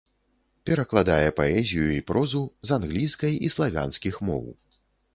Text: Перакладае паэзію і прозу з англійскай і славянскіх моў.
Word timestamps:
Перакладае 0.69 1.27
паэзію 1.41 1.85
і 1.97 2.01
прозу 2.09 2.43
з 2.71 2.75
англійскай 2.81 3.39
і 3.47 3.55
славянскіх 3.59 4.15
моў. 4.31 4.45